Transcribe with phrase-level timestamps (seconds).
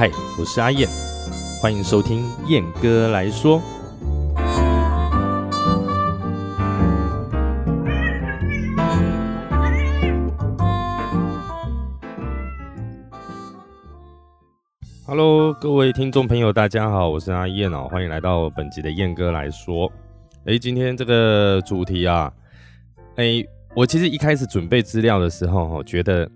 [0.00, 0.88] 嗨，我是阿燕，
[1.60, 3.60] 欢迎收听燕哥来说。
[15.04, 19.92] Hello，各位听众朋友，大家好，我是阿燕哦，欢迎来到本集的燕哥来说。
[20.46, 22.32] 哎，今天这个主题啊，
[23.16, 23.44] 哎，
[23.76, 26.26] 我其实一开始准备资料的时候，哈，觉得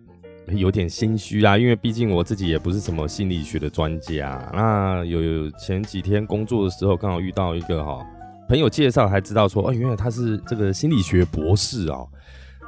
[0.49, 4.51] 有点心虚啊，因为毕竟我自己也不是什么心理学的专家。
[4.53, 8.05] 那有前几天工作的时候，刚好遇到一个哈
[8.49, 12.07] 朋友介绍，还知道说，哦，原来他是这个心理学博士哦，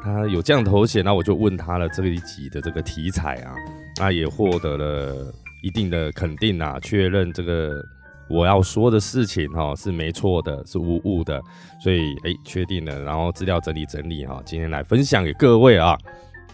[0.02, 3.54] 他有这样头衔，那我就问他了这一集的这个题材啊，
[3.98, 5.32] 那也获得了。
[5.62, 7.82] 一定的肯定啊，确认这个
[8.28, 11.42] 我要说的事情哈是没错的，是无误的，
[11.82, 15.98] 所以哎确定了，然后资料整理整理哈，今天来分享给各位啊。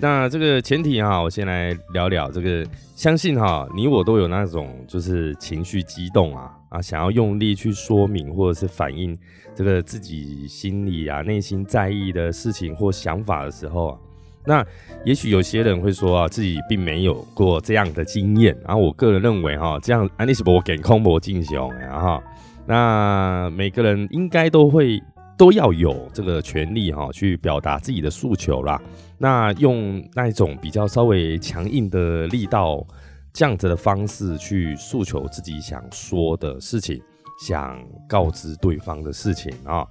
[0.03, 9.17] 那这个前提哈，我先来聊聊这个，相信哈你我都有那种就是情绪激动啊啊，想要用力去说明或者是反映
[9.55, 13.98] 这个自己心里啊内心在意的事情或想法的时候啊。
[14.45, 14.67] 那
[15.05, 18.58] 也许有些人会说啊，自己并没有过这样的经验。
[18.64, 22.20] 然后我个人认为哈，这样安利斯伯给空博进雄，然后
[22.67, 25.00] 那每个人应该都会
[25.39, 28.83] 都要有这个权利哈，去表达自己的诉求啦。
[29.22, 32.84] 那用那一种比较稍微强硬的力道，
[33.32, 37.00] 这样子的方式去诉求自己想说的事情，
[37.40, 39.86] 想告知对方的事情啊。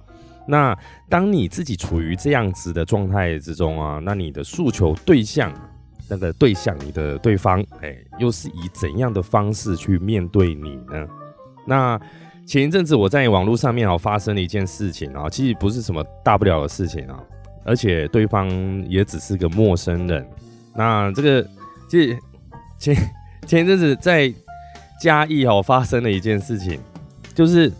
[0.46, 0.76] 那
[1.08, 5.50] 当你自己处于这样子的状态之中啊，那你的诉求对象，
[6.10, 11.08] 那个对象，你的对方，哎，又是以怎样的方式去面对你呢？
[11.66, 11.98] 那
[12.46, 17.18] 前一阵子我在网络上面啊发生了一件事情啊，其实不是什么大不了的事情啊，
[17.64, 18.48] 而且对方
[18.88, 20.26] 也只是个陌生人。
[20.74, 21.48] 那这个
[21.88, 22.18] 其实
[22.78, 22.96] 前
[23.46, 24.32] 前一阵子在
[25.00, 26.80] 嘉义哦发生了一件事情，
[27.34, 27.72] 就是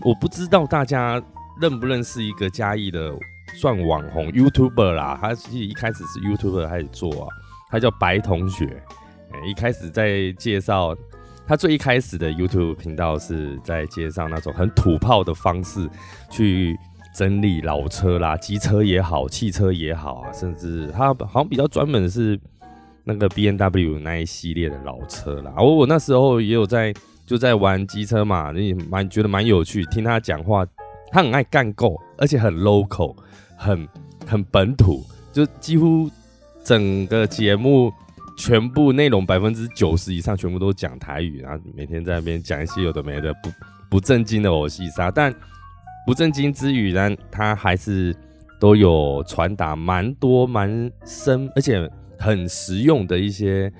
[0.00, 1.22] 我不知道大家。
[1.58, 3.14] 认不认识一个嘉义的
[3.58, 5.18] 算网红 YouTuber 啦？
[5.18, 7.28] 他其实一开始是 YouTuber 开始做啊，
[7.70, 8.82] 他叫白同学。
[9.48, 10.94] 一开始在介绍
[11.46, 15.88] 他最一开始的 YouTube 频道是在介绍那种很土炮的方式
[16.28, 16.78] 去
[17.16, 22.38] 整理老车啦，机车也好，汽车也好啊，甚至他好像比较专门是
[23.04, 25.54] 那个 B N W 那一系列的老车啦。
[25.56, 26.92] 我我那时候也有在
[27.24, 30.66] 就在玩机车嘛，也蛮觉得蛮有趣，听他讲话。
[31.12, 33.16] 他很爱干够，而且很 local，
[33.56, 33.88] 很
[34.26, 36.10] 很本土，就几乎
[36.64, 37.92] 整个节目
[38.36, 43.50] 全部内容百分之九十以上全部都讲台语，然后每天在那边讲一些有的没的不
[43.88, 45.32] 不正经的偶戏杀，但
[46.06, 48.16] 不正经之余呢，他还是
[48.58, 53.70] 都有传达蛮多蛮深，而且很实用的一些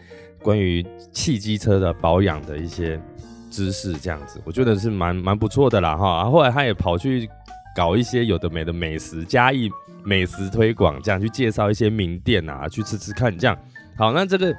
[0.42, 3.00] 关于汽机车的保养的一些。
[3.48, 6.28] 知识这样子，我觉得是蛮蛮不错的啦哈。
[6.28, 7.26] 后来他也跑去
[7.74, 9.70] 搞一些有的没的美食，加以
[10.04, 13.56] 美食推广，这样去介绍一些名店啊，去吃吃看这样。
[13.96, 14.54] 好，那这个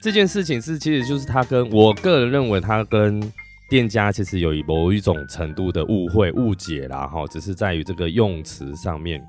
[0.00, 3.20] 这件事情是，其实就是他跟我个人认为，他跟
[3.68, 9.20] 店家其实有某一种程度的误会误解啦哈，只是在于这个用词上面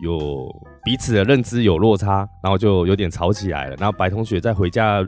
[0.00, 0.48] 有
[0.84, 3.76] 彼此的认知有落差，然后就有点吵起来了。
[3.76, 5.06] 然后白同学在回家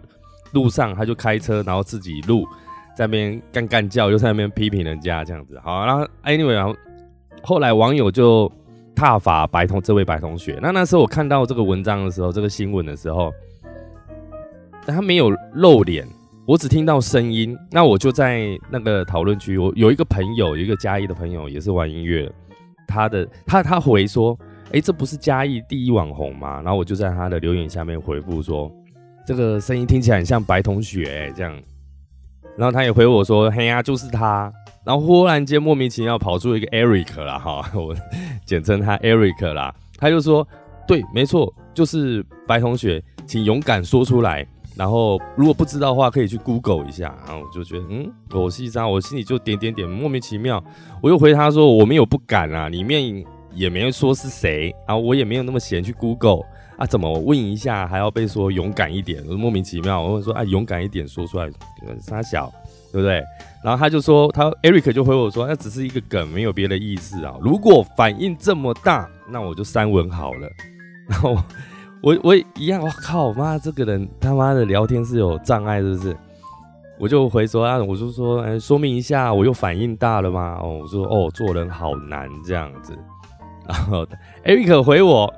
[0.52, 2.46] 路上，他就开车，然后自己录。
[2.94, 6.76] 在那边干干叫，又在那边批评人家这样子，好，然后 anyway，然后
[7.42, 8.52] 后来网友就
[8.94, 10.58] 挞伐白同这位白同学。
[10.60, 13.32] 那那时候我看到这个文章的时候，这个新闻的时候，
[14.84, 16.06] 但他没有露脸，
[16.44, 17.56] 我只听到声音。
[17.70, 22.30] 那我就在那个讨论区，我有一个朋友，有一个嘉义的朋友也是玩音乐，
[22.86, 24.36] 他的他他回说，
[24.72, 26.60] 哎，这不是嘉义第一网红吗？
[26.62, 28.70] 然后我就在他的留言下面回复说，
[29.26, 31.56] 这个声音听起来很像白同学，这样。
[32.56, 34.52] 然后他也回我说：“嘿呀，就是他。”
[34.84, 37.94] 然后忽然间莫名其妙跑出一个 Eric 啦，哈，我
[38.44, 39.72] 简称他 Eric 啦。
[39.96, 40.46] 他就说
[40.86, 44.46] ：“对，没错，就是白同学，请勇敢说出来。
[44.76, 50.62] 然后如果不知道的话，可以去 Google 一下。”然后我就觉得，嗯，我是一张，我心里就点点点，莫名其妙。
[51.00, 53.24] 我又回他说：“我没有不敢啊，里面
[53.54, 56.40] 也没有说是谁，然后我也没有那么闲去 Google。”
[56.78, 60.00] 啊，怎么问一下还要被说勇敢一点，莫名其妙。
[60.02, 61.48] 我问说，啊，勇敢一点说出来，
[62.00, 62.50] 傻小，
[62.90, 63.22] 对不对？
[63.62, 67.36] 然后他就说，他 Eric 就回我说，那只是一个梗，没有别的意思啊。
[67.40, 70.48] 如果反应这么大，那我就删文好了。
[71.08, 71.36] 然后
[72.02, 76.16] 我我一样，我靠妈，这个人他妈的聊天是有障碍，是不是？
[76.98, 80.58] 我就回说啊，我就说，哎，说明一下，我又反应大了吗？
[80.60, 82.92] 哦，我说，哦，做人好难这样子。
[83.68, 84.06] 然后
[84.44, 85.32] Eric 回我。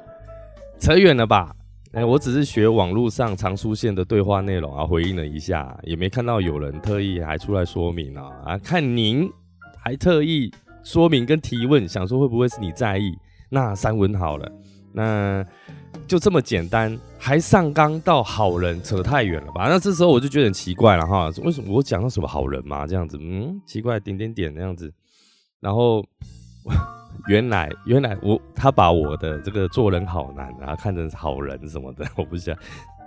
[0.81, 1.55] 扯远了吧？
[1.93, 8.58] 哎，我只是学网络上常出现的对话内容啊，回应了一下，也没看到有人特意还出来说明啊啊！
[8.58, 9.31] 看您
[9.78, 10.50] 还特意
[10.82, 13.16] 说明跟提问，想说会不会是你在意？
[13.49, 14.50] 那三文好了，
[14.93, 15.44] 那
[16.06, 19.67] 就这么简单，还上纲到好人，扯太远了吧？
[19.69, 22.87] 那这时候我就觉得很奇怪了哈，为什么我讲到什么好人嘛？
[22.87, 24.93] 这样子，嗯，奇怪，点点点那样子，
[25.61, 26.05] 然后。
[27.29, 32.55] 原来，原来我他把我的这个做人好难啊，看成好人什么的， 我不想，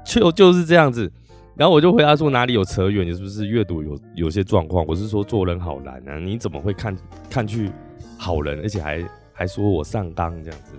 [0.05, 1.11] 就就是这样子。
[1.55, 4.83] 然后我就回答说哪里有扯远，你是不是阅读有有些状况？
[4.87, 6.97] 我是说做人好难啊，你怎么会看
[7.29, 7.69] 看去
[8.17, 10.71] 好人，而且还还说我上纲这样子？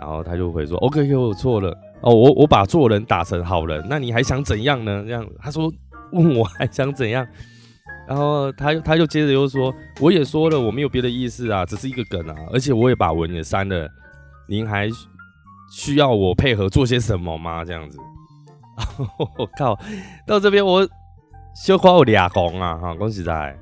[0.00, 5.04] 然后他就会说：“O K K，我错了哦，我我把做人打成好人，那你还想怎样呢？
[5.06, 5.70] 这样他说
[6.12, 7.26] 问我还想怎样？
[8.08, 13.86] 然后他他就接着又说，我也说了我没有别的意思啊，只是一个梗啊，而且我也把文也删了，
[14.48, 14.88] 您还
[15.70, 17.62] 需要我配合做些什么吗？
[17.62, 17.98] 这样子，
[19.36, 19.78] 我靠，
[20.26, 20.88] 到这边我
[21.54, 23.56] 羞夸我俩红啊，哈，恭喜在，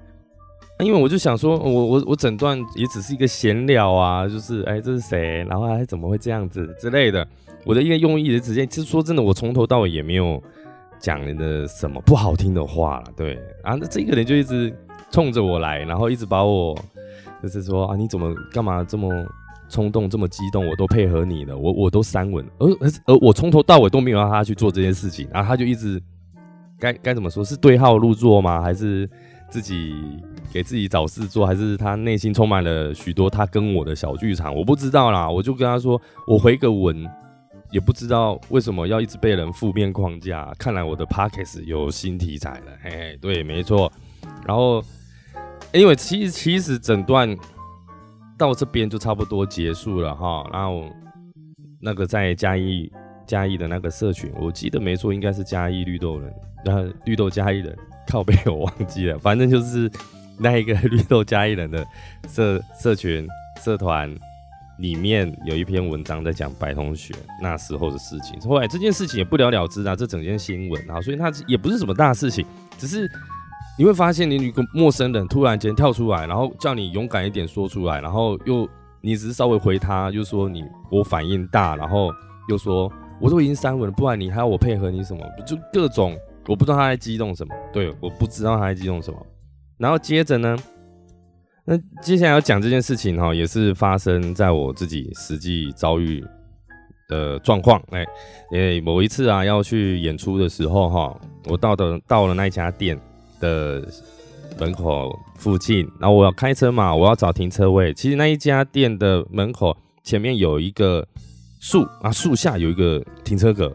[0.81, 7.27] 因为我就想说，我我我整段也只是一个闲聊啊，就是哎这是谁，然后还怎么会这样子之类的，
[7.65, 10.43] 我的一个用意的直接，其实说真的，我从头到尾也没有。
[11.01, 13.05] 讲的什么不好听的话了？
[13.17, 14.77] 对啊，那这个人就一直
[15.13, 16.77] 冲着我来，然后一直把我
[17.41, 19.09] 就是说啊，你怎么干嘛这么
[19.69, 20.67] 冲动，这么激动？
[20.67, 26.03] 我都配合你的，我我都三文，而而而我从头到尾都没有让他去做这件事情，然后他就一直
[26.81, 27.45] 该该怎么说？
[27.45, 28.61] 是对号入座吗？
[28.61, 29.09] 还是
[29.49, 29.95] 自己
[30.53, 31.47] 给自己找事做？
[31.47, 34.55] 还是他内心充满了许多他跟我的小剧场？
[34.55, 37.09] 我不知道啦，我就跟他说，我回个文。
[37.71, 43.93] 也不知道为什么要一直被人负面框架，看来我的 pockets 有新题材了，嘿嘿，对，没错。
[44.47, 44.83] 然后，
[45.75, 47.37] 因为其其实整段
[48.39, 50.49] 到这边就差不多结束了哈。
[50.51, 50.87] 然后
[51.79, 52.91] 那个在嘉义
[53.27, 56.33] 嘉义的那个社群，我记得没错，应该是嘉义绿豆人，
[56.65, 57.77] 然后绿豆嘉义人
[58.09, 59.91] 靠背我忘记了，反正就是
[60.39, 61.87] 那一个绿豆加一人的
[62.29, 63.29] 社社群
[63.63, 64.15] 社团。
[64.79, 67.13] 里面有一篇文章在讲白同学
[67.43, 72.47] 那时候的事情，后来这件事情也不了了之啊，这整件新闻啊，所以它也不是什么大事情，
[72.79, 73.11] 只是
[73.77, 78.69] 你会发现你一个陌生人突然间跳出来，然后叫你勇敢一点说出来，然后又
[79.01, 80.63] 你只是稍微回他，就说你
[80.93, 82.13] 我反应大，然后
[82.49, 82.89] 又说
[83.21, 85.21] 我都已经删文了，不然你还要我配合你什么？
[85.45, 86.17] 就各种
[86.49, 89.27] 我不知道他在激动什么，对，我不知道他在激动什么，
[89.77, 90.57] 然后接着呢？
[91.65, 96.25] 那接下来要讲这件事情哈，也是发生在我自己实际遭遇
[97.11, 97.79] 的状况。
[97.91, 98.03] 哎，
[98.51, 102.99] 因为某一次啊要去演出的时候哈，我到的到了那家店
[103.39, 103.87] 的
[104.59, 107.93] 门口附近，然后我要开车嘛，我要找停车位。
[107.93, 111.07] 其实那一家店的门口前面有一个
[111.61, 113.71] 树啊，树下有一个停车格，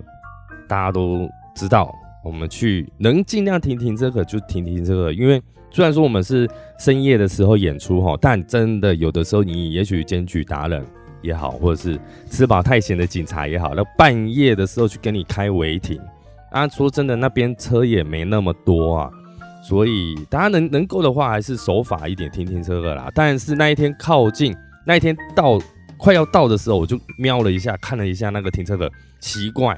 [0.67, 1.93] 大家都知道，
[2.23, 5.41] 我们去能尽量停停车格就停停车格，因为。
[5.75, 6.47] 虽然说我们是
[6.77, 10.85] 深夜的时候演出哈，但真的有的时候你也许检举达人
[11.23, 11.99] 也好，或者是
[12.29, 15.99] 吃饱太闲的警察也好，那半夜的时候去跟你开违停
[16.51, 19.11] 啊，说真的那边车也没那么多啊，
[19.67, 23.09] 所以大家能能够的话还是守法一点，停停车的啦。
[23.15, 24.55] 但是那一天靠近
[24.85, 25.59] 那一天到
[25.97, 28.87] 快要到的时候，我就瞄了一下，看了一下那个停车的，
[29.19, 29.75] 奇怪，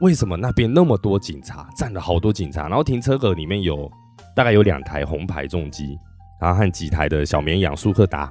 [0.00, 3.90] 为什么那边那么多警察，站了好多警察，然后停车格里面有。
[4.34, 5.98] 大概有两台红牌重机，
[6.40, 8.30] 然后和几台的小绵羊舒克达，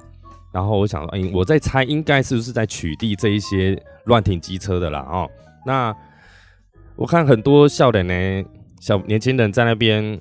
[0.54, 5.00] 然后我想，哎，我在猜，应该是不是在取缔这一些乱停机车的啦？
[5.00, 5.28] 哦，
[5.66, 5.94] 那
[6.96, 8.48] 我看很多笑脸呢，
[8.80, 10.18] 小年轻人在那边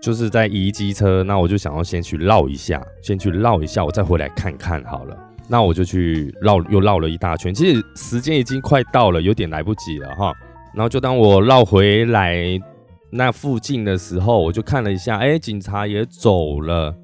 [0.00, 5.18] 就是在移机车，那我就想要先去绕一下，先去绕一下，我再回来看看好了。
[5.48, 10.32] 那我就去绕，又绕了一大圈，其实时间已经快到了，有点来不及了哈。
[10.74, 12.60] 然后就当我绕回来。
[13.08, 16.94] 那附近的时候，我就看了一下，哎，警察也走了，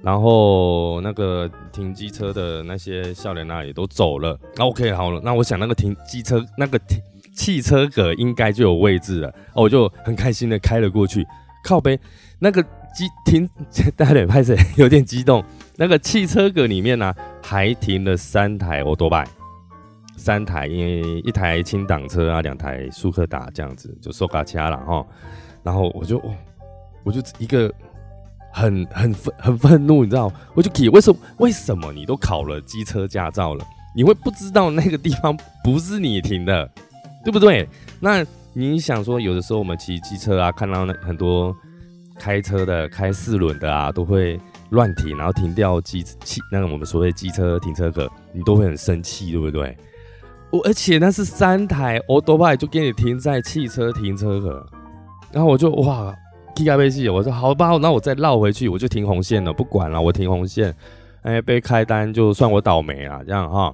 [0.00, 4.38] 然后那个停机车的那些笑脸那也都走了。
[4.56, 7.02] 那 OK，好了，那我想那个停机车那个停
[7.34, 11.26] 汽车格应该就有位置了，我就很开心的开了过去。
[11.64, 11.98] 靠背
[12.38, 13.46] 那个机停，
[13.96, 15.44] 大点拍摄有点激动。
[15.80, 17.10] 那个汽车格里面呢，
[17.42, 19.26] 还停了三台欧多拜，
[20.14, 25.02] 三台，因为一台轻档车啊，两台舒克达这样子，就收卡掐了哈。
[25.62, 26.22] 然后我就，
[27.02, 27.72] 我就一个
[28.52, 30.30] 很很愤很愤怒，你知道？
[30.54, 33.64] 我就提为什么为什么你都考了机车驾照了，
[33.96, 35.34] 你会不知道那个地方
[35.64, 36.70] 不是你停的，
[37.24, 37.66] 对不对？
[37.98, 38.22] 那
[38.52, 41.56] 你想说，有的时候我们骑机车啊，看到那很多
[42.18, 44.38] 开车的开四轮的啊，都会
[44.70, 49.76] 乱停，然后停掉机汽那个我们所谓机车停车格，你都会很生气，对不对？
[50.50, 54.66] 我而且那是三台欧多拜就给你停在汽车停车格，
[55.30, 56.12] 然后我就哇，
[56.56, 60.74] 气盖被气，我说好吧，那我再绕回去，我就停红线了，不管了，我停红线，
[61.22, 63.72] 哎，被开单就算我倒霉啊，这样哈，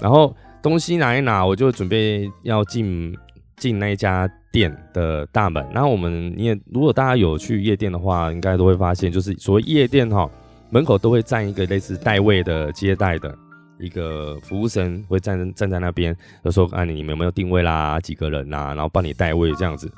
[0.00, 3.16] 然后东西拿一拿，我就准备要进
[3.58, 10.30] 进那一家店的大门，然后我们你也如果大家有去夜店的话，应该都会发现，就是所谓夜店哈，
[10.70, 13.34] 门口都会站一个类似代位的接待的。
[13.80, 16.12] 一个服务生会站站在那边，
[16.44, 18.00] 就说：“啊，你们有没有定位啦？
[18.00, 18.74] 几个人呐？
[18.74, 19.88] 然后帮你代位这样子。”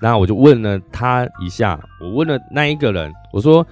[0.00, 3.66] 然后我就问了他一下，我问了那一个人，我说：“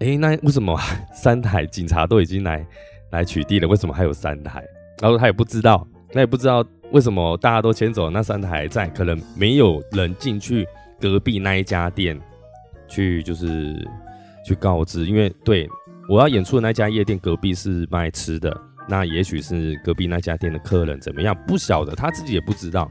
[0.00, 0.78] 哎，那为什么
[1.16, 2.62] 三台警察都已经来
[3.10, 4.62] 来取缔了，为什么还有三台？”
[5.00, 6.62] 然后他也不知道，那也不知道
[6.92, 10.66] 为什么大家都牵走，那三台在，可能没有人进去
[11.00, 12.18] 隔壁那一家店
[12.88, 13.76] 去，就是
[14.46, 15.68] 去告知，因为对
[16.08, 18.56] 我要演出的那家夜店隔壁是卖吃的。
[18.88, 21.36] 那也许是隔壁那家店的客人怎么样？
[21.44, 22.88] 不晓得，他自己也不知道。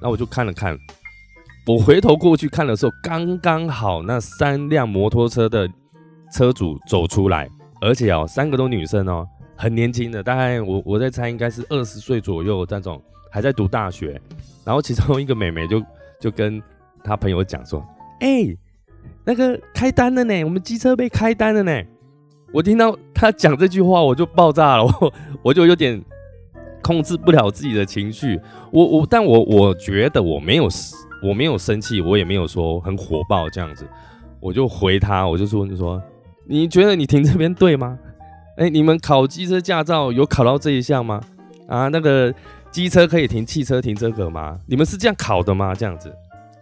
[0.00, 0.74] 那我就看了看，
[1.66, 5.68] 我回头过去看的时候，刚刚好那三辆摩托车的
[6.32, 7.46] 车主走出来，
[7.82, 13.02] 而且哦，三个都女生哦，很年轻的，大概我我在猜应该是二十岁左右那种，
[13.34, 14.20] 还在读大学。
[14.64, 15.82] 然后其中一个妹妹就
[16.20, 16.62] 就跟
[17.02, 17.84] 她朋友讲说
[18.22, 18.56] ：“哎，
[19.24, 21.82] 那个开单了呢，我们机车被开单了呢。”
[22.54, 25.12] 我听到他讲这句话，我就爆炸了，我
[25.42, 26.00] 我就有点
[26.80, 28.40] 控制不了自己的情绪。
[28.70, 30.68] 我我，但我我觉得我没有
[31.20, 33.84] 我没有生气，我也没有说很火爆这样子。
[34.38, 36.00] 我就回他，我就说你说
[36.46, 37.98] 你觉得你停这边对吗？
[38.58, 41.20] 哎，你们考机车驾照有考到这一项吗？
[41.66, 42.32] 啊，那个
[42.74, 44.58] 机车可以停汽车停车格吗？
[44.66, 45.72] 你们是这样考的吗？
[45.76, 46.12] 这样子？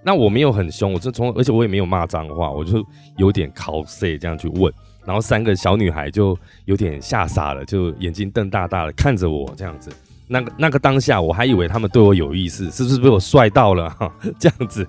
[0.04, 4.70] 那我没有很凶，我就从而且我也没有骂脏话，我就有点 cos 这样去问。
[5.06, 9.90] 然后三个小女孩就有点吓傻了，就眼睛瞪大大的看着我这样子。
[10.28, 14.14] 那个那个当下，我还以为他们对我有意思，是不是被我帅到了哈？
[14.38, 14.86] 这样子，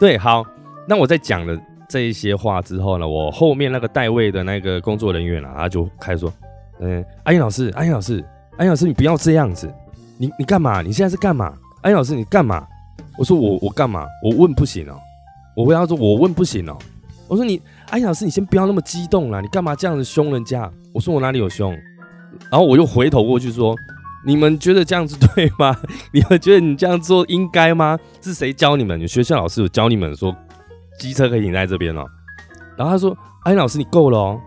[0.00, 0.44] 对，好。
[0.88, 1.56] 那我在讲了
[1.88, 6.32] 这一些话之后呢，我后面那个代位的那个工作人员啊，他就开始说
[6.80, 8.24] ：“嗯，阿英老师，阿英老师，
[8.56, 9.72] 阿英老师，你不要这样子，
[10.18, 10.82] 你你干嘛？
[10.82, 11.52] 你现在是干嘛？
[11.82, 12.66] 安老师，你干嘛？”
[13.18, 14.06] 我说：“我我干嘛？
[14.22, 14.96] 我问不行哦。”
[15.56, 16.76] 我回答说：“我问不行哦。”
[17.28, 19.40] 我说：“你。”安，老师，你先不要那么激动啦！
[19.40, 20.68] 你干嘛这样子凶人家？
[20.92, 21.70] 我说我哪里有凶？
[22.50, 23.76] 然后我又回头过去说
[24.26, 25.76] ：“你们觉得这样子对吗？
[26.12, 27.96] 你们觉得你这样做应该吗？
[28.20, 28.98] 是谁教你们？
[28.98, 30.34] 你学校老师有教你们说
[30.98, 32.04] 机车可以停在这边哦？”
[32.76, 34.40] 然后他说：“安，老师，你够了哦！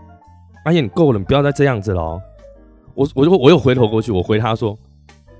[0.65, 2.19] 哎呀，你够了，你不要再这样子了。”
[2.95, 4.77] 我我就我又回头过去，我回他说：“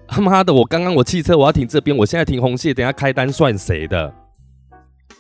[0.08, 4.14] 他 妈的，我刚刚我汽车我要停这边，我现在停红线，等下开单算谁的？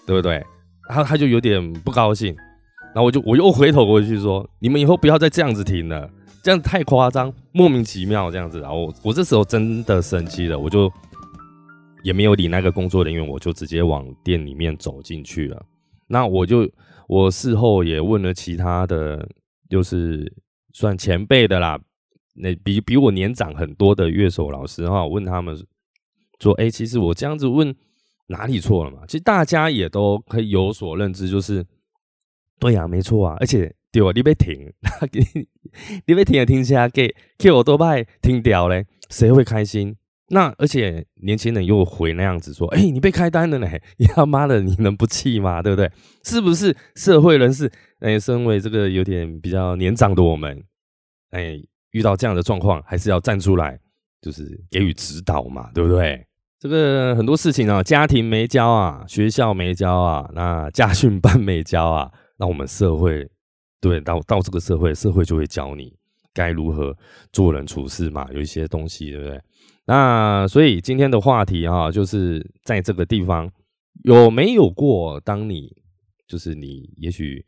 [0.05, 0.43] 对不对？”
[0.87, 2.35] 然后他就有点不高兴。
[2.93, 6.09] 然后我就我又回头过去说：“你们以后不要再这样子停了，
[6.41, 10.91] 这样太夸张，莫名其妙这样子。”然后我这时候真的生气了，我就
[12.01, 15.61] 也没有理那个工作人员，我就直接往店里面走进去了。
[16.07, 16.67] 那我就
[17.07, 19.27] 我事后也问了其他的，
[19.69, 20.33] 就是
[20.73, 21.77] 算前辈的啦，
[22.37, 25.55] 那比比我年长很多的乐手老师哈，问他们
[26.39, 27.75] 说：“哎，其实我这样子问
[28.27, 31.65] 哪里错了嘛？”其实大家也都可以有所认知，就是。
[32.59, 34.73] 对呀，没错啊，而且对啊，你别停，
[36.07, 39.95] 你别停啊，停下给给我多拜停掉嘞，谁会开心？
[40.29, 43.67] 那而且年轻人又回那样子说，哎，你被开单了呢，
[43.99, 45.61] 你他妈的，你能不气吗？
[45.61, 45.91] 对不对？
[46.23, 47.71] 是不是社会人士？
[47.99, 50.63] 哎，身为这个有点比较年长的我们，
[51.29, 51.61] 哎，
[51.97, 53.79] 遇到这样的状况，还是要站出来，
[54.21, 56.23] 就是给予指导嘛，对不对？
[56.59, 62.11] 这个很多事情啊，家庭没教啊，学校没教啊，那家训班没教啊。
[62.37, 63.27] 那我们社会，
[63.79, 65.93] 对，到到这个社会，社会就会教你
[66.33, 66.95] 该如何
[67.31, 69.41] 做人处事嘛，有一些东西，对不对？
[69.85, 73.51] 那所以今天的话题哈，就是在这个地方
[74.03, 75.71] 有没有过，当你
[76.27, 77.45] 就是你，也许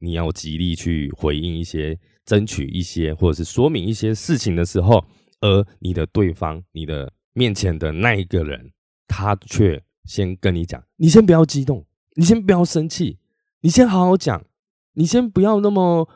[0.00, 5.04] 你要极力去回应一些、争取一些，或者是说明一些事情的时候，
[5.40, 8.72] 而你的对方、你的面前的那一个人，
[9.06, 13.18] 他却先跟你讲：“你先不要激动，你先不要生气。”
[13.64, 14.44] 你先好好讲，
[14.94, 16.08] 你先不要那么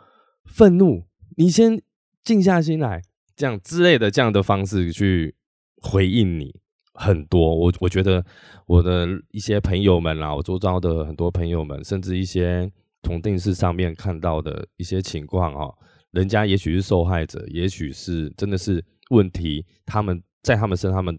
[0.46, 1.04] 愤怒，
[1.36, 1.80] 你先
[2.25, 3.02] 静下心来，
[3.36, 5.36] 这样之类的这样的方式去
[5.80, 6.52] 回应你
[6.92, 7.54] 很多。
[7.54, 8.26] 我我觉得
[8.66, 12.68] 我的一些朋友们啦，我周遭的很多朋友们，甚至一些
[13.04, 15.72] 从电视上面看到的一些情况啊，
[16.16, 21.16] 人家也许是受害者，也许是真的是问题，他们在他们身上，他们。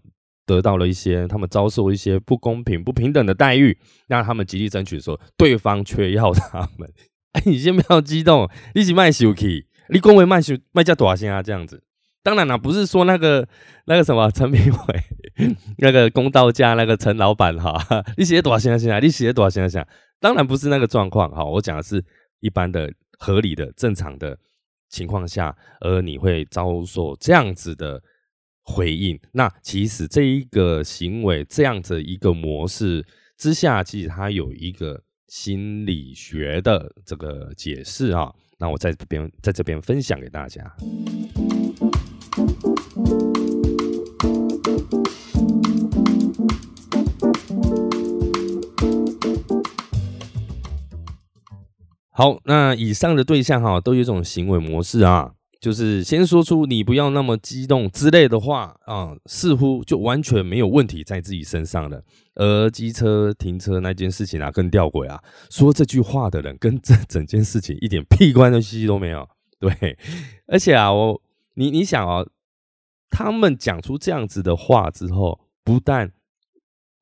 [0.48, 6.90] 得到了一些，他们遭受一些不公平、不平等的待遇，让他们极力争取的时候，对方却要他们。
[7.36, 11.42] 哎，你先不要激动，一起卖手机，你恭维卖手卖价多少钱啊？
[11.42, 11.82] 这样子，
[12.22, 13.46] 当然了，不是说那个
[13.84, 17.78] 那个什么陈明伟 那个公道价那个陈老板哈，
[18.16, 19.00] 你写多少钱啊？
[19.00, 19.86] 你写多少钱啊？
[20.18, 22.02] 当然不是那个状况哈，我讲的是
[22.40, 24.38] 一般的合理的正常的
[24.88, 28.02] 情况下，而你会遭受这样子的
[28.62, 29.18] 回应。
[29.32, 38.32] 那其实这一个行为这样子一个模式之下，其实它有一个心理学的这个解释啊。
[38.58, 40.74] 那我在这边在这边分享给大家。
[52.18, 62.02] 好，那以上的对象哈，都有一种行为模式啊，就是先说出你不要那么激动之类的话啊，似乎就完全没有问题在自己身上了。
[62.34, 69.24] 而机车停车那件事情啊，更吊诡啊，说这句话的人跟这整件事情一点屁关系都没有。
[69.60, 69.96] 对，
[70.48, 71.22] 而且啊，我
[71.54, 72.28] 你你想哦，
[73.10, 76.10] 他们讲出这样子的话之后，不但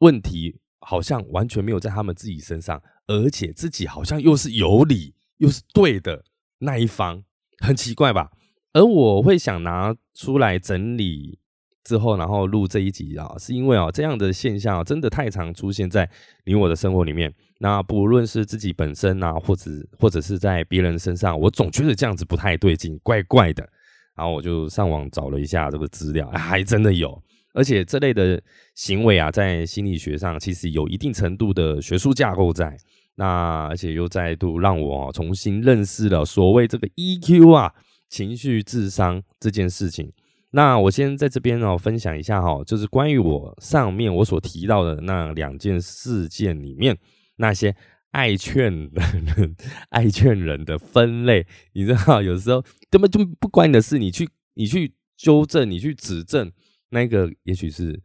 [0.01, 2.83] 问题好像完全没有在他们自己身上。
[3.07, 6.25] 而且自己好像又是有理又是对的
[6.59, 7.23] 那一方，
[7.59, 8.31] 很奇怪吧？
[8.73, 11.39] 而我会想拿出来整理
[11.85, 16.11] 之后，然后录这一集啊，是因为啊，这样的现象真的太常出现在
[16.45, 17.33] 你我的生活里面。
[17.59, 23.67] 那不论是自己本身啊，或者或者是在别人身上，我总觉得这样子不太对劲，怪怪的。
[24.15, 27.23] 然后我就上网找了一下这个资料，还真的有。
[27.57, 28.41] 而且这类的
[28.75, 32.77] 行为啊，在心理学上其实有一定程度的学术架构在。
[33.19, 37.73] 那而且又再度让我重新认识了所谓这个 EQ 啊，
[38.11, 40.13] 情绪智商这件事情。
[40.51, 46.95] 那我先在这边哦分享一下哈，就是关于我上面我所提到的那两件事件里面
[47.37, 47.75] 那些
[48.11, 49.57] 爱劝人、
[49.89, 51.47] 爱劝人的分类。
[51.73, 56.53] 你知道，有时候根本就不关你的事，你去你去纠正，你去指正
[56.91, 58.03] 那个，也许是。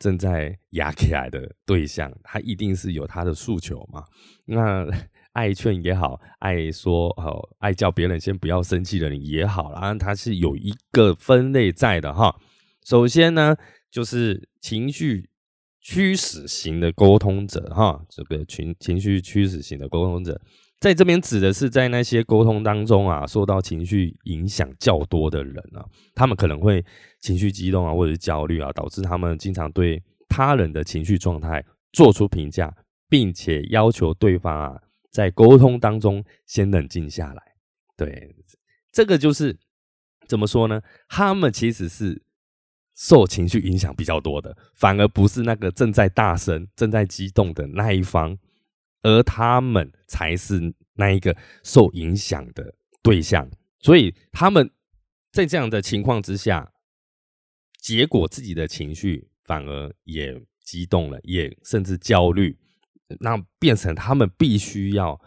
[0.00, 4.04] 正在压起来的对象，他一定是有他的诉求嘛？
[4.44, 4.86] 那
[5.34, 12.32] 爱劝也好，爱说哦，爱叫别人先不要生气的人也好，然后他是有一个分类在的哈。
[12.84, 13.56] 首先呢，
[13.90, 15.28] 就是情绪
[15.80, 20.40] 驱使型的沟通者哈，这个情情绪驱使型的沟通者，
[20.80, 26.84] 在这边指的是在那些沟通当中啊，受到情绪影响较多的人啊，他们可能会。
[27.20, 32.72] 情绪激动啊，或者是焦虑啊，导致他们经常对他人的情绪状态做出评价，
[33.08, 37.42] 并且要求对方啊，在沟通当中先冷静下来。
[37.96, 38.36] 对，
[38.92, 39.58] 这个就是
[40.28, 40.80] 怎么说呢？
[41.08, 42.22] 他们其实是
[42.94, 48.38] 受情绪影响比较多的，反而不是那个正在大声、正在激动的那一方，
[49.02, 53.48] 而他们才是那一个受影响的对象。
[53.80, 54.70] 所以他们
[55.32, 56.72] 在这样的情况之下。
[57.80, 62.58] 结果自己的情绪反而也激动了，也甚至焦虑，
[63.20, 65.18] 那变成他们必须要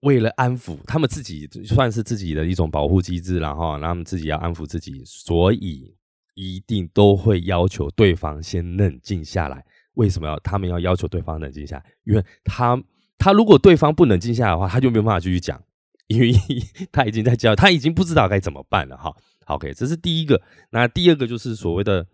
[0.00, 5.96] 为了安抚他们自己，算是自己的一种保护机制然后他们自己要安抚自己，所以
[6.34, 9.64] 一定都会要求对方先冷静下来。
[9.94, 11.84] 为什么要他们要要求对方冷静下来？
[12.04, 12.82] 因为他
[13.18, 15.62] 他如果对方不冷静下来的话，他就没有办法继续讲，
[16.06, 16.32] 因为
[16.90, 19.14] 他已经在教，他已经不知道该怎么办了哈。
[19.46, 20.40] OK，这是第一个。
[20.70, 22.06] 那第二个就是所谓的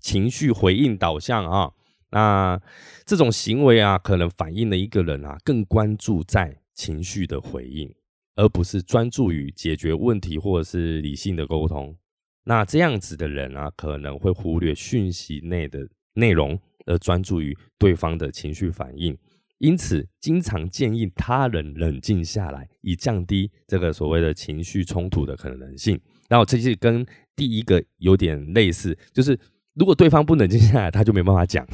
[0.00, 1.72] 情绪回应导向啊。
[2.10, 2.60] 那
[3.04, 7.92] 这种行为啊，可能反映了一个人啊，更关注在情绪的回应，
[8.36, 11.96] 而不是专注于解决问题或者是理性的沟通。
[12.44, 19.16] 那这样子的人啊，可能会忽略讯息内的内容，而专注于对方的情绪反应。
[19.58, 25.98] 因此，经常建议他人冷静下来，以降低这个所谓的情绪冲突的可能性。
[26.28, 29.38] 然后这是跟第一个有点类似，就是
[29.74, 31.66] 如果对方不冷静下来，他就没办法讲。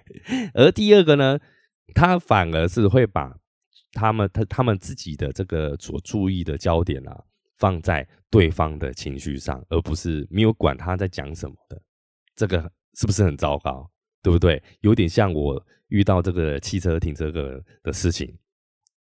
[0.54, 1.38] 而第二个呢，
[1.92, 3.36] 他反而是会把
[3.92, 7.24] 他们他他们自己的这个所注意的焦点啊，
[7.58, 11.82] 放在对方的情绪上，而不是没有管他在讲什么的。
[12.36, 13.90] 这个是不是很糟糕？
[14.24, 14.60] 对不对？
[14.80, 18.34] 有点像我遇到这个汽车停车格的事情，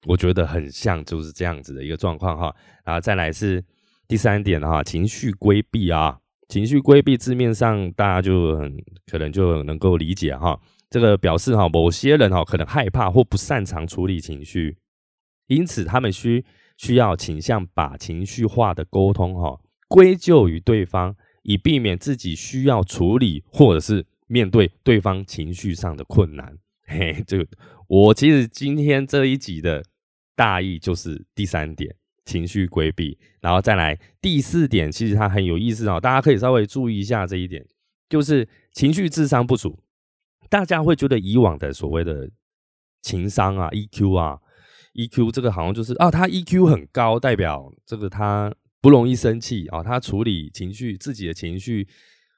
[0.07, 2.55] 我觉得很像就是这样子的一个状况哈。
[2.85, 3.65] 然后再来是。
[4.09, 14.77] 第三点哈，情绪规避啊，情绪规避字面上大家就很可能就能够理解哈，这个表示哈，某些人哈可能害怕或不擅长处理情绪，
[15.47, 16.45] 因此他们需
[16.77, 19.59] 需要倾向把情绪化的沟通哈
[19.89, 26.57] 归咎于对方，以避免自己需要处理或者是面对对方情绪上的困难。
[26.88, 27.47] 嘿，这个
[27.87, 29.85] 我其实今天这一集的
[30.35, 31.95] 大意就是第三点。
[32.25, 37.66] 情绪规避，然后再来第四点，其实它很有意思哦，大家可以稍微注意一下这一点。
[38.09, 39.83] 就是情绪智商不足。
[40.49, 42.31] 大家会觉得以往的所谓的
[43.03, 44.38] 情商啊、EQ 啊、
[44.95, 51.88] EQ 这个好像就是啊，他 EQ 很高，代表这个他不容易生气啊，他处理情绪自己的情绪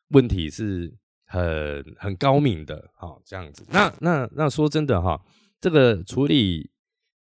[0.09, 0.94] 问题是
[1.35, 3.64] 很很高明的，好这样子。
[3.70, 5.20] 那那那说真的哈，
[5.61, 6.70] 这个处理。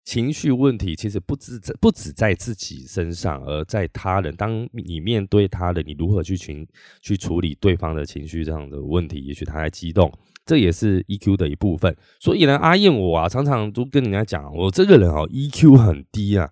[0.02, 4.34] 情绪问题其实不止在不止在自己身上，而在他人。
[4.34, 6.66] 当你面对他人，你如何去情
[7.00, 9.20] 去处理对方的情绪这样的问题？
[9.20, 10.10] 也许他在激动，
[10.44, 11.94] 这也是 EQ 的一部分。
[12.18, 16.50] 所以呢，阿燕我啊，常常都跟人家讲，我这个人哦，EQ 很低啊，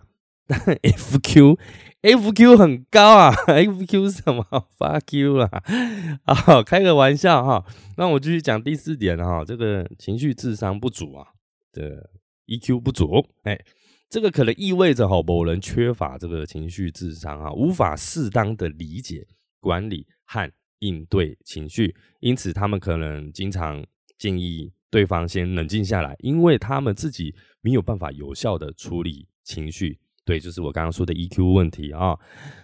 [0.83, 1.59] FQ
[2.03, 3.33] FQ 很高啊。
[3.47, 4.45] FQ 是什么
[4.79, 5.63] ？Fuck you 啊！
[6.25, 7.65] 啊，开个玩笑哈。
[7.97, 11.27] 那我继续讲第四点哈，这个情绪智商不足啊
[11.73, 12.11] 的。
[12.49, 13.63] EQ 不足，哎，
[14.09, 19.27] 这个可能意味着哈某人缺乏这个情绪智商啊，无法适当的理解、
[19.61, 23.85] 管理和应对情绪，因此他们可能经常
[24.17, 29.99] 建议对方先冷静下来，因为他们自己没有办法有效的处理情绪。
[30.29, 32.14] 对，就是我刚刚说的 EQ 问题啊，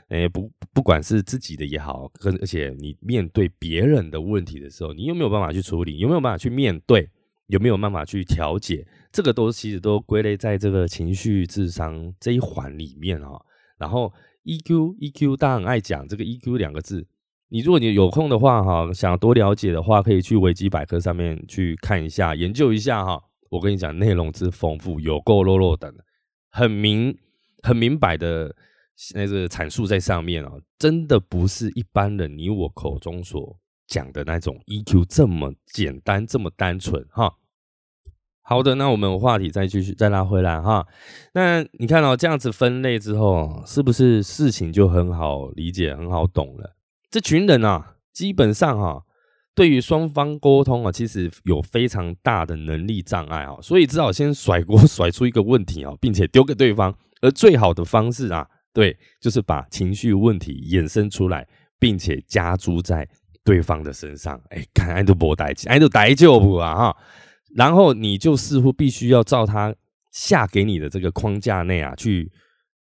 [0.09, 5.97] 诶，不，不管是自己的也好，跟而且你面对别人的问题的时候，你有没有办法去处理？
[5.97, 7.09] 有没有办法去面对？
[7.47, 8.87] 有没有办法去调节？
[9.11, 13.41] 这个都其实都归类在这个情绪智商这一环里面啊。
[13.79, 14.13] 然后
[14.45, 17.07] EQ EQ 大家很爱讲这个 EQ 两个字，
[17.49, 23.23] 你如果你有空的话哈，想多了解的话，可以去维基百科上面去看一下，研究一下哈。
[23.49, 25.95] 我跟你讲，内容之丰富，有够落落的，
[26.51, 27.17] 很明
[27.65, 28.55] 很明白的
[29.15, 33.59] 那个阐述在上面啊，真的不是一般人你我口中所。
[33.87, 37.35] 讲的那种 EQ 这么简单，这么单纯哈。
[38.41, 40.87] 好的，那我们话题再继续再拉回来哈。
[41.35, 46.75] 那你看到这样子分类之后，是不是事情就很好理解、很好懂了？
[47.11, 49.05] 这群人啊，基本上哈，
[49.55, 56.97] 对于双方沟通啊，其实有非常大的能力障碍啊，所以只好先甩锅 甩出一个问题啊，并且丢给对方。
[57.25, 61.47] 而最好的方式啊，对，就是把情绪问题衍生出来，
[61.79, 63.09] 并且加诸在。
[63.47, 66.97] 对方的身上，哎，看爱都不待爱都待就不啊哈，
[67.55, 69.75] 然后你就似乎必须要照他
[70.13, 72.33] 下给你的这个框架内啊，去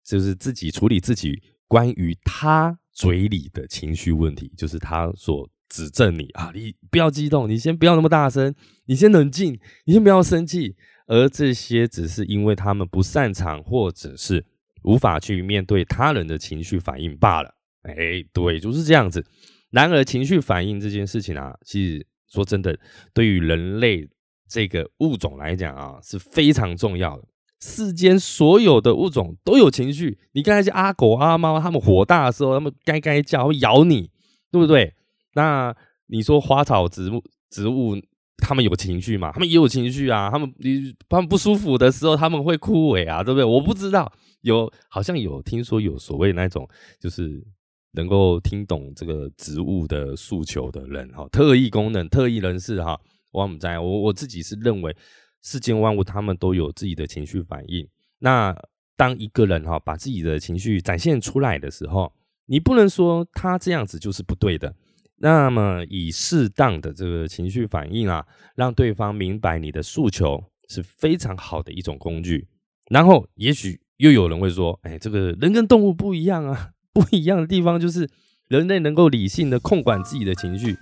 [0.06, 1.38] 就是自己处理自己
[1.68, 8.54] 关于他嘴里的情绪问题，就是他所指正你啊，你不要激动，你先不要那么大声，
[8.86, 10.76] 你先冷静，你先不要生气，
[11.08, 14.46] 而这些只是因为他们不擅长或者是
[14.84, 17.54] 无法去面对他人的情绪反应罢了。
[17.84, 19.26] 哎，对，就是这样子。
[19.70, 22.78] 然而，情绪反应这件事情啊，其实说真的，
[23.14, 24.08] 对于人类
[24.50, 27.24] 这个物种来讲啊，是非常重要的。
[27.60, 30.18] 世间所有的物种都有情绪。
[30.32, 34.10] 你看那些阿狗阿猫，它们火大的时候，它们该该叫，会咬你，
[34.52, 34.94] 对不对？
[35.38, 35.74] 那
[36.08, 37.96] 你说花草植物植物，
[38.38, 39.32] 它们有情绪吗？
[39.34, 40.32] 它们也有情绪啊。
[40.32, 43.46] 它们你它们不舒服的时候，他们会枯萎啊，对不对？
[43.46, 46.68] 我不知道，有好像有听说有所谓那种，
[47.00, 47.46] 就是。
[47.94, 53.00] 能够听懂这个植物的诉求的人，哈，特异功能、特异人士，哈，
[53.32, 54.96] 我们在我我自己是认为，
[55.42, 57.88] 世间万物他们都有自己的情绪反应。
[58.20, 58.56] 那
[58.96, 62.14] 当一个人哈把自己的情绪展现出来的时候，
[62.46, 64.76] 你不能说他这样子就是不对的。
[65.18, 68.26] 那么以适当的这个情绪反应啊，
[68.56, 72.48] 让对方明白你的诉求是非常好的一种工具。
[72.90, 76.70] 然后也许又有人会说，哎，这个人跟动物不一样啊。
[76.98, 78.10] 不一样的地方就是
[78.48, 80.76] 人类能够理性的控管自己的情绪，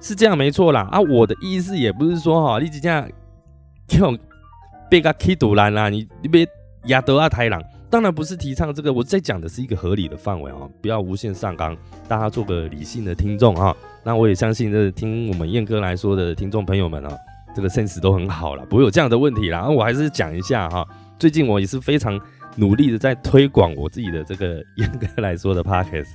[0.00, 0.82] 是这样没错啦。
[0.82, 3.10] 啊，我的意思也不是说哈，你这样
[3.88, 4.16] 叫
[4.88, 6.46] 被个 K 堵拦啦，你你别
[6.84, 13.74] 压得阿太郎，当然不是提倡这个，我在讲的是一个合理的范围啊，不要无限上纲，大家做个理性的听众啊。
[14.04, 17.12] 那我也相信这听我们燕哥来说的听众朋友们啊，
[17.54, 19.68] 这个 sense 都很好了，不会有这样的问题啦。
[19.68, 20.86] 我还是讲一下哈，
[21.18, 22.20] 最近我也是非常。
[22.56, 26.12] 努力的在推广我自己的这个严格来说的 podcast，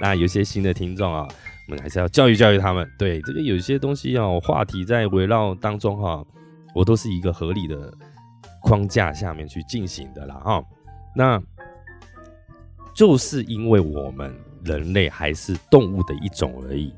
[0.00, 1.24] 那有些新的听众啊，
[1.68, 2.84] 我们还是要教育教育他们。
[2.98, 6.24] 对这个有些东西啊，话题在围绕当中哈，
[6.74, 7.94] 我都是一个合理的
[8.60, 10.64] 框架下面去进行的啦哈。
[11.14, 11.42] 那
[12.92, 16.94] 就是因为我们人类还是动物的一种而已，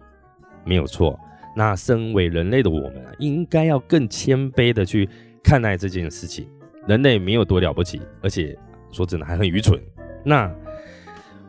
[0.65, 1.19] 没有错。
[1.55, 5.09] 那身为人类的我们啊，应该要更谦卑的去
[5.43, 6.49] 看待这件事情。
[6.87, 8.57] 人类没有多了不起，而且。
[8.93, 9.79] 说真的还很愚蠢，
[10.25, 10.51] 那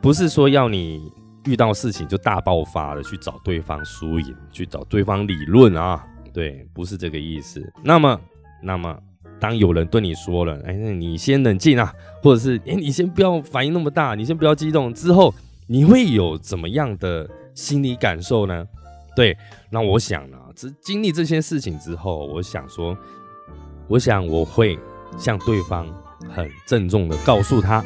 [0.01, 1.09] 不是说要你
[1.45, 6.05] 遇到事情就大爆发的去找对方输赢，去找对方理论啊？
[6.33, 7.71] 对，不是这个意思。
[7.83, 8.19] 那么，
[8.61, 8.99] 那么
[9.39, 15.33] 当有人对你说了，哎，那你先冷静啊，或者是哎，你先不要反应那么大，你先不要激动，之后
[15.67, 18.65] 你会有怎么样的心理感受呢？
[19.15, 19.35] 对，
[19.69, 22.97] 那我想呢，这经历这些事情之后，我想说，
[23.87, 24.77] 我想我会
[25.17, 25.87] 向对方
[26.29, 27.83] 很郑重的告诉他，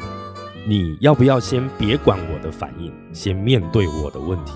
[0.66, 4.52] 你要不要先别管我的反应，先面对我的问题。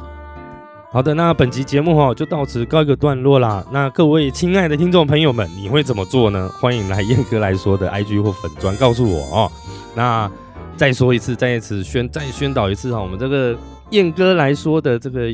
[0.97, 3.63] 好的，那本集节目哈就到此告一个段落啦。
[3.71, 6.49] 那各位亲爱的听众朋友们，你会怎么做呢？
[6.59, 9.53] 欢迎来燕哥来说的 IG 或粉砖告诉我哦。
[9.95, 10.31] 那
[10.75, 13.55] 再说一次，再一次宣再宣导一次哈，我们这个
[13.91, 15.29] 燕哥来说的这个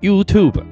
[0.00, 0.62] YouTube，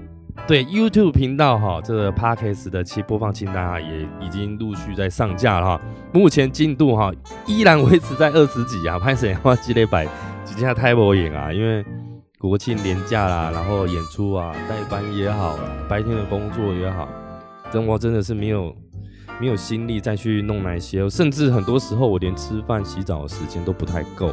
[0.47, 5.81] 对 YouTube 频道哈，这个 Podcast 的期播放清单啊，也已经陆续在上架了哈。
[6.13, 7.11] 目前进度哈
[7.45, 10.07] 依然维持在二十几啊，拍摄话积累百
[10.45, 11.85] 几下太无影啊，因为。
[12.47, 17.09] 国庆年假啦，然后演出啊，代班也好，白天的工作也好，
[17.73, 18.73] 真我真的是没有
[19.41, 24.33] 没有心力再去弄那些，甚至很多时候我连吃饭、洗澡的时间都不太够。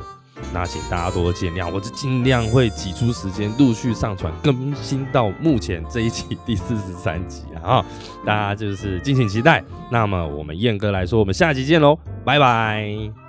[0.53, 7.83] 那请大家多多见谅，我是尽量会挤出时间陆续上传更新到目前这一期第四十三集啊，
[8.23, 9.63] 大家就是敬请期待。
[9.89, 13.22] 那么我们燕哥来说，我们下集见喽，拜拜。